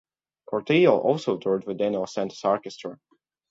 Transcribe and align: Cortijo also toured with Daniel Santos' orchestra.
Cortijo 0.49 0.97
also 0.99 1.37
toured 1.37 1.67
with 1.67 1.77
Daniel 1.77 2.07
Santos' 2.07 2.43
orchestra. 2.43 2.97